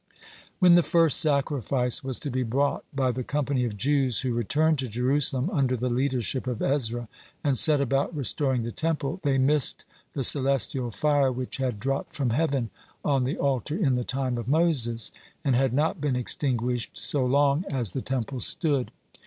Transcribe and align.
When 0.57 0.73
the 0.73 0.81
first 0.81 1.19
sacrifice 1.19 2.03
was 2.03 2.17
to 2.21 2.31
be 2.31 2.41
brought 2.41 2.83
by 2.91 3.11
the 3.11 3.23
company 3.23 3.65
of 3.65 3.77
Jews 3.77 4.21
who 4.21 4.33
returned 4.33 4.79
to 4.79 4.87
Jerusalem 4.87 5.47
under 5.51 5.77
the 5.77 5.93
leadership 5.93 6.47
of 6.47 6.59
Ezra, 6.59 7.07
and 7.43 7.55
set 7.55 7.79
about 7.79 8.15
restoring 8.15 8.63
the 8.63 8.71
Temple, 8.71 9.19
they 9.21 9.37
missed 9.37 9.85
the 10.13 10.23
celestial 10.23 10.89
fire 10.89 11.31
which 11.31 11.57
had 11.57 11.79
dropped 11.79 12.15
from 12.15 12.31
heaven 12.31 12.71
on 13.05 13.25
the 13.25 13.37
altar 13.37 13.77
in 13.77 13.93
the 13.93 14.03
time 14.03 14.39
of 14.39 14.47
Moses, 14.47 15.11
and 15.45 15.53
had 15.55 15.71
not 15.71 16.01
been 16.01 16.15
extinguished 16.15 16.97
so 16.97 17.23
long 17.23 17.63
as 17.69 17.91
the 17.91 18.01
Temple 18.01 18.39
stood. 18.39 18.89